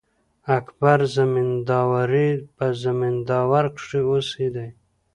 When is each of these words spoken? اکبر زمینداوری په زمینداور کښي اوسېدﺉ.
اکبر 0.57 0.99
زمینداوری 1.15 2.29
په 2.55 2.65
زمینداور 2.83 3.65
کښي 3.75 3.99
اوسېدﺉ. 4.11 4.69